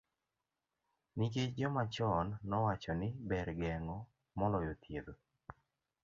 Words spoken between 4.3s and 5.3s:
moloyo thiedho.